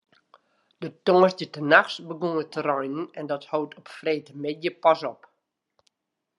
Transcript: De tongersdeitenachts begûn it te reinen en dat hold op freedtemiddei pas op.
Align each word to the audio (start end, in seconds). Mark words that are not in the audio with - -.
De 0.81 0.87
tongersdeitenachts 1.05 2.03
begûn 2.07 2.41
it 2.43 2.51
te 2.53 2.59
reinen 2.69 3.07
en 3.19 3.25
dat 3.31 3.43
hold 3.51 3.71
op 3.79 3.87
freedtemiddei 3.97 4.71
pas 4.83 5.01
op. 5.13 5.19